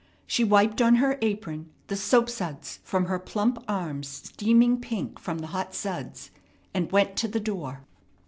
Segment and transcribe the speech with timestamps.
[0.25, 5.37] She wiped on her apron the soap suds from her plump arms steaming pink from
[5.37, 6.31] the hot suds,
[6.73, 7.85] and went to the door.